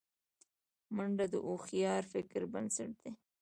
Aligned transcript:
منډه 0.95 1.25
د 1.33 1.35
هوښیار 1.45 2.03
فکر 2.13 2.41
بنسټ 2.53 2.91
دی 3.01 3.11